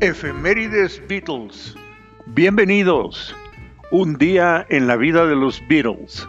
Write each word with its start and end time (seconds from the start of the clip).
Efemérides 0.00 1.00
Beatles. 1.08 1.74
Bienvenidos. 2.26 3.34
Un 3.90 4.18
día 4.18 4.66
en 4.68 4.86
la 4.86 4.96
vida 4.96 5.24
de 5.24 5.34
los 5.34 5.66
Beatles. 5.68 6.26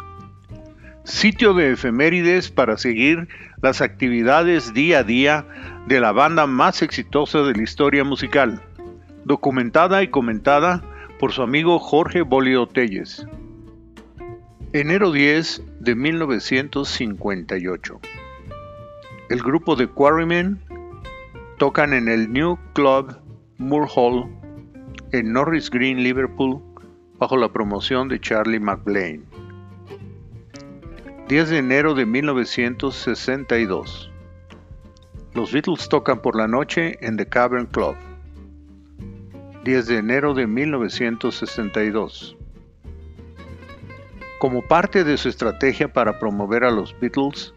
Sitio 1.04 1.54
de 1.54 1.74
efemérides 1.74 2.50
para 2.50 2.78
seguir 2.78 3.28
las 3.62 3.82
actividades 3.82 4.74
día 4.74 5.00
a 5.00 5.04
día 5.04 5.46
de 5.86 6.00
la 6.00 6.14
banda 6.14 6.48
más 6.48 6.82
exitosa 6.82 7.40
de 7.40 7.56
la 7.56 7.62
historia 7.62 8.06
musical. 8.06 8.64
Documentada 9.26 10.02
y 10.02 10.08
comentada 10.08 10.82
por 11.20 11.34
su 11.34 11.42
amigo 11.42 11.78
Jorge 11.78 12.22
Bolio 12.22 12.68
Telles. 12.68 13.28
Enero 14.72 15.12
10 15.12 15.62
de 15.82 15.94
1958. 15.94 18.00
El 19.30 19.44
grupo 19.44 19.76
de 19.76 19.88
Quarrymen 19.88 20.62
tocan 21.58 21.92
en 21.92 22.08
el 22.08 22.32
New 22.32 22.58
Club 22.72 23.27
Moore 23.60 23.90
Hall 23.96 24.30
en 25.14 25.32
Norris 25.34 25.72
Green, 25.72 26.04
Liverpool, 26.04 26.62
bajo 27.18 27.38
la 27.38 27.52
promoción 27.52 28.08
de 28.08 28.20
Charlie 28.20 28.60
McLean. 28.60 29.26
10 31.28 31.50
de 31.50 31.58
enero 31.58 31.96
de 31.96 32.06
1962. 32.06 34.12
Los 35.34 35.52
Beatles 35.52 35.90
tocan 35.90 36.22
por 36.22 36.36
la 36.36 36.48
noche 36.48 37.00
en 37.02 37.18
The 37.18 37.26
Cavern 37.26 37.66
Club. 37.66 37.96
10 39.64 39.88
de 39.88 39.98
enero 39.98 40.36
de 40.36 40.46
1962. 40.46 42.38
Como 44.40 44.62
parte 44.62 45.04
de 45.04 45.18
su 45.18 45.30
estrategia 45.30 45.92
para 45.92 46.20
promover 46.20 46.64
a 46.64 46.70
los 46.70 46.96
Beatles, 47.00 47.56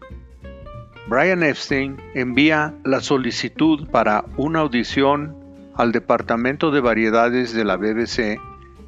Brian 1.07 1.43
Epstein 1.43 1.97
envía 2.15 2.73
la 2.85 3.01
solicitud 3.01 3.87
para 3.89 4.25
una 4.35 4.61
audición 4.61 5.40
al 5.75 5.91
Departamento 5.91 6.71
de 6.71 6.81
Variedades 6.81 7.53
de 7.53 7.63
la 7.63 7.77
BBC 7.77 8.39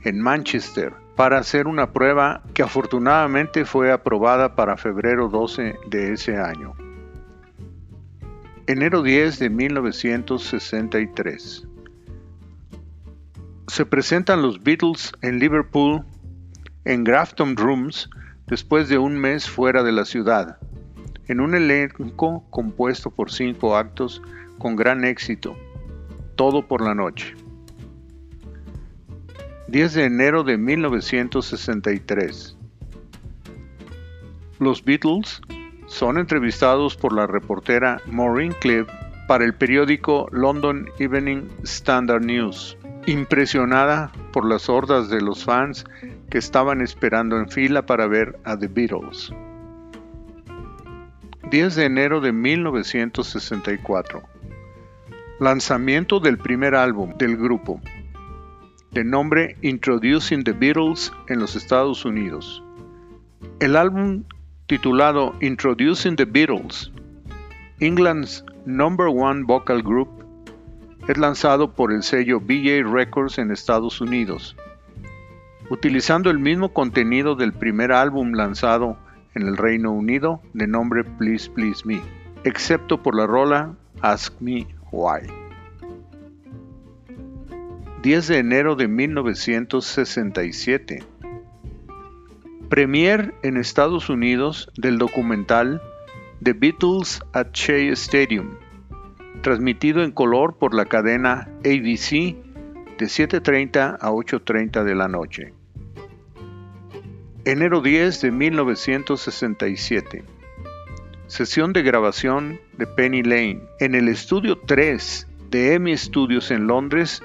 en 0.03 0.19
Manchester 0.21 0.93
para 1.15 1.37
hacer 1.37 1.67
una 1.67 1.93
prueba 1.93 2.41
que 2.53 2.63
afortunadamente 2.63 3.63
fue 3.65 3.91
aprobada 3.91 4.55
para 4.55 4.77
febrero 4.77 5.27
12 5.29 5.75
de 5.87 6.13
ese 6.13 6.37
año. 6.37 6.73
Enero 8.67 9.03
10 9.03 9.39
de 9.39 9.49
1963. 9.49 11.67
Se 13.67 13.85
presentan 13.85 14.41
los 14.41 14.63
Beatles 14.63 15.11
en 15.21 15.39
Liverpool 15.39 16.03
en 16.85 17.03
Grafton 17.03 17.55
Rooms 17.55 18.09
después 18.47 18.89
de 18.89 18.97
un 18.97 19.15
mes 19.17 19.47
fuera 19.49 19.83
de 19.83 19.91
la 19.91 20.05
ciudad, 20.05 20.57
en 21.27 21.39
un 21.39 21.53
elenco 21.55 22.43
compuesto 22.49 23.11
por 23.11 23.31
cinco 23.31 23.77
actos 23.77 24.21
con 24.57 24.75
gran 24.75 25.05
éxito 25.05 25.55
todo 26.35 26.67
por 26.67 26.81
la 26.81 26.93
noche. 26.93 27.35
10 29.67 29.93
de 29.93 30.05
enero 30.05 30.43
de 30.43 30.57
1963. 30.57 32.57
Los 34.59 34.83
Beatles 34.83 35.41
son 35.87 36.17
entrevistados 36.17 36.95
por 36.95 37.13
la 37.13 37.27
reportera 37.27 38.01
Maureen 38.05 38.53
Cliff 38.61 38.87
para 39.27 39.45
el 39.45 39.55
periódico 39.55 40.27
London 40.31 40.87
Evening 40.99 41.47
Standard 41.63 42.23
News, 42.23 42.77
impresionada 43.05 44.11
por 44.31 44.45
las 44.45 44.69
hordas 44.69 45.09
de 45.09 45.21
los 45.21 45.43
fans 45.43 45.85
que 46.29 46.37
estaban 46.37 46.81
esperando 46.81 47.37
en 47.37 47.49
fila 47.49 47.85
para 47.85 48.07
ver 48.07 48.39
a 48.43 48.57
The 48.57 48.67
Beatles. 48.67 49.31
10 51.49 51.75
de 51.75 51.85
enero 51.85 52.21
de 52.21 52.31
1964 52.31 54.32
lanzamiento 55.43 56.19
del 56.19 56.37
primer 56.37 56.73
álbum 56.73 57.17
del 57.17 57.35
grupo, 57.35 57.81
de 58.91 59.03
nombre 59.03 59.57
Introducing 59.61 60.43
the 60.43 60.53
Beatles 60.53 61.11
en 61.27 61.39
los 61.39 61.55
Estados 61.55 62.05
Unidos. 62.05 62.63
El 63.59 63.75
álbum 63.75 64.23
titulado 64.67 65.35
Introducing 65.41 66.15
the 66.15 66.25
Beatles, 66.25 66.91
England's 67.79 68.45
number 68.65 69.07
one 69.07 69.43
vocal 69.43 69.83
group, 69.83 70.09
es 71.09 71.17
lanzado 71.17 71.73
por 71.73 71.91
el 71.91 72.03
sello 72.03 72.39
BJ 72.39 72.83
Records 72.83 73.37
en 73.37 73.51
Estados 73.51 73.99
Unidos, 73.99 74.55
utilizando 75.69 76.29
el 76.29 76.39
mismo 76.39 76.71
contenido 76.71 77.35
del 77.35 77.51
primer 77.51 77.91
álbum 77.91 78.31
lanzado 78.31 78.97
en 79.35 79.47
el 79.47 79.57
Reino 79.57 79.91
Unido 79.91 80.41
de 80.53 80.67
nombre 80.67 81.03
Please 81.03 81.49
Please 81.51 81.85
Me, 81.85 82.01
excepto 82.45 83.03
por 83.03 83.15
la 83.15 83.27
rola 83.27 83.75
Ask 84.01 84.39
Me 84.39 84.67
Why. 84.91 85.42
10 88.03 88.27
de 88.27 88.37
enero 88.37 88.75
de 88.75 88.87
1967. 88.89 91.01
Premier 92.67 93.33
en 93.43 93.55
Estados 93.55 94.09
Unidos 94.09 94.69
del 94.75 94.97
documental 94.97 95.81
The 96.43 96.51
Beatles 96.51 97.21
at 97.31 97.53
Shea 97.53 97.93
Stadium, 97.93 98.57
transmitido 99.41 100.03
en 100.03 100.11
color 100.11 100.57
por 100.57 100.73
la 100.73 100.83
cadena 100.83 101.47
ABC 101.59 102.35
de 102.97 103.05
7.30 103.05 103.99
a 104.01 104.11
8.30 104.11 104.83
de 104.83 104.95
la 104.95 105.07
noche. 105.07 105.53
Enero 107.45 107.79
10 107.79 108.19
de 108.19 108.31
1967 108.31 110.25
sesión 111.27 111.71
de 111.71 111.83
grabación 111.83 112.59
de 112.77 112.85
Penny 112.85 113.23
Lane 113.23 113.61
en 113.79 113.95
el 113.95 114.09
estudio 114.09 114.59
3 114.67 115.25
de 115.49 115.75
EMI 115.75 115.97
Studios 115.97 116.51
en 116.51 116.67
Londres 116.67 117.23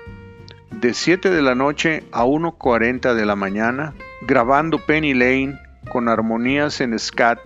de 0.81 0.95
7 0.95 1.31
de 1.31 1.43
la 1.43 1.57
noche 1.57 2.05
a 2.13 2.25
1.40 2.25 3.15
de 3.15 3.27
la 3.27 3.35
mañana, 3.35 3.95
grabando 4.29 4.79
Penny 4.79 5.13
Lane 5.13 5.59
con 5.91 6.09
armonías 6.09 6.81
en 6.81 6.97
scat 6.97 7.41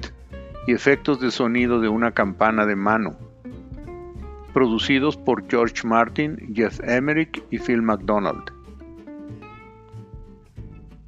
y 0.66 0.72
efectos 0.74 1.18
de 1.18 1.30
sonido 1.30 1.80
de 1.80 1.88
una 1.88 2.12
campana 2.12 2.66
de 2.66 2.76
mano, 2.76 3.16
producidos 4.52 5.16
por 5.16 5.48
George 5.48 5.86
Martin, 5.86 6.52
Jeff 6.54 6.78
Emerick 6.84 7.42
y 7.50 7.58
Phil 7.58 7.80
McDonald. 7.80 8.52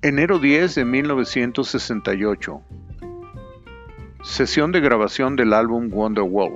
Enero 0.00 0.38
10 0.38 0.76
de 0.76 0.84
1968 0.86 2.62
Sesión 4.22 4.72
de 4.72 4.80
grabación 4.80 5.36
del 5.36 5.52
álbum 5.52 5.90
Wonderwall. 5.92 6.54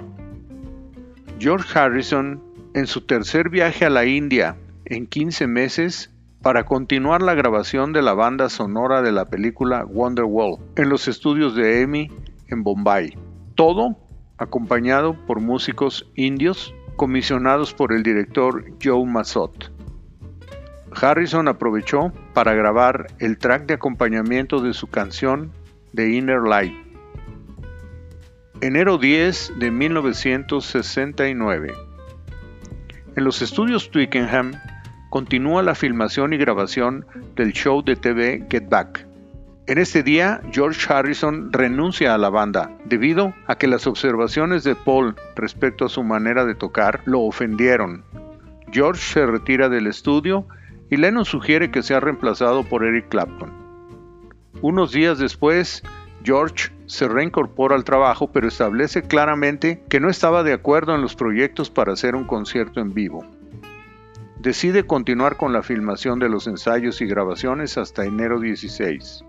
George 1.39 1.79
Harrison, 1.79 2.43
en 2.73 2.87
su 2.87 3.03
tercer 3.03 3.51
viaje 3.51 3.85
a 3.85 3.91
la 3.91 4.07
India 4.07 4.57
en 4.89 5.07
15 5.07 5.47
meses, 5.47 6.11
para 6.43 6.65
continuar 6.65 7.23
la 7.23 7.35
grabación 7.35 7.93
de 7.93 8.03
la 8.03 8.15
banda 8.15 8.49
sonora 8.49 9.03
de 9.03 9.13
la 9.13 9.27
película 9.27 9.85
Wonderwall 9.85 10.59
en 10.77 10.89
los 10.89 11.09
estudios 11.09 11.55
de 11.55 11.83
EMI 11.83 12.11
en 12.49 12.63
Bombay. 12.63 13.17
Todo 13.55 13.97
acompañado 14.39 15.17
por 15.27 15.41
músicos 15.41 16.09
indios 16.15 16.75
comisionados 16.97 17.75
por 17.75 17.93
el 17.93 18.03
director 18.03 18.65
Joe 18.83 19.05
Mazot. 19.05 19.73
Harrison 21.01 21.49
aprovechó 21.49 22.13
para 22.35 22.55
grabar 22.55 23.09
el 23.19 23.39
track 23.39 23.67
de 23.67 23.75
acompañamiento 23.75 24.61
de 24.61 24.73
su 24.73 24.87
canción 24.87 25.53
The 25.95 26.11
Inner 26.11 26.43
Light 26.43 26.89
Enero 28.61 28.99
10 28.99 29.53
de 29.61 29.71
1969. 29.71 31.75
En 33.15 33.23
los 33.23 33.41
estudios 33.41 33.89
Twickenham 33.89 34.51
continúa 35.11 35.63
la 35.63 35.75
filmación 35.75 36.33
y 36.33 36.37
grabación 36.37 37.07
del 37.35 37.53
show 37.53 37.83
de 37.83 37.97
TV 37.97 38.47
Get 38.51 38.69
Back. 38.69 39.07
En 39.67 39.79
este 39.79 40.03
día, 40.03 40.41
George 40.51 40.93
Harrison 40.93 41.53
renuncia 41.53 42.15
a 42.15 42.19
la 42.19 42.31
banda 42.31 42.71
debido 42.87 43.35
a 43.47 43.57
que 43.57 43.67
las 43.67 43.87
observaciones 43.87 44.65
de 44.65 44.75
Paul 44.75 45.15
respecto 45.37 45.85
a 45.85 45.89
su 45.91 46.03
manera 46.03 46.45
de 46.47 46.55
tocar 46.55 47.03
lo 47.05 47.21
ofendieron. 47.21 48.03
George 48.73 49.03
se 49.03 49.27
retira 49.27 49.69
del 49.69 49.87
estudio 49.87 50.47
y 50.91 50.97
Lennon 50.97 51.25
sugiere 51.25 51.71
que 51.71 51.83
sea 51.83 52.01
reemplazado 52.01 52.65
por 52.65 52.85
Eric 52.85 53.09
Clapton. 53.09 53.53
Unos 54.63 54.93
días 54.93 55.19
después, 55.19 55.83
George 56.25 56.71
se 56.87 57.07
reincorpora 57.07 57.77
al 57.77 57.85
trabajo 57.85 58.33
pero 58.33 58.49
establece 58.49 59.03
claramente 59.03 59.83
que 59.89 60.01
no 60.01 60.09
estaba 60.09 60.43
de 60.43 60.55
acuerdo 60.55 60.95
en 60.95 61.03
los 61.03 61.15
proyectos 61.15 61.71
para 61.71 61.93
hacer 61.93 62.17
un 62.17 62.25
concierto 62.25 62.81
en 62.81 62.95
vivo. 62.95 63.25
Decide 64.49 64.87
continuar 64.87 65.37
con 65.37 65.53
la 65.53 65.63
filmación 65.63 66.19
de 66.21 66.31
los 66.31 66.47
ensayos 66.47 67.03
y 67.03 67.07
grabaciones 67.07 67.77
hasta 67.77 68.07
enero 68.07 68.41
16. 68.41 69.23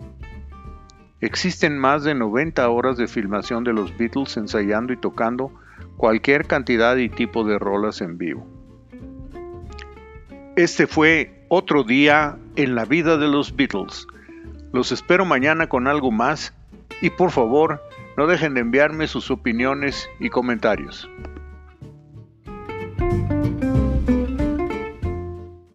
Existen 1.19 1.77
más 1.77 2.05
de 2.05 2.15
90 2.15 2.69
horas 2.69 2.95
de 2.95 3.09
filmación 3.09 3.65
de 3.65 3.73
los 3.73 3.97
Beatles 3.97 4.37
ensayando 4.37 4.93
y 4.93 4.95
tocando 4.95 5.51
cualquier 5.97 6.47
cantidad 6.47 6.95
y 6.95 7.09
tipo 7.09 7.43
de 7.43 7.59
rolas 7.59 7.99
en 7.99 8.17
vivo. 8.17 8.47
Este 10.55 10.87
fue 10.87 11.43
otro 11.49 11.83
día 11.83 12.37
en 12.55 12.75
la 12.75 12.85
vida 12.85 13.17
de 13.17 13.27
los 13.27 13.53
Beatles. 13.53 14.07
Los 14.71 14.93
espero 14.93 15.25
mañana 15.25 15.67
con 15.67 15.87
algo 15.87 16.11
más 16.11 16.53
y 17.01 17.09
por 17.09 17.31
favor 17.31 17.83
no 18.15 18.25
dejen 18.25 18.53
de 18.53 18.61
enviarme 18.61 19.05
sus 19.05 19.31
opiniones 19.31 20.09
y 20.21 20.29
comentarios. 20.29 21.09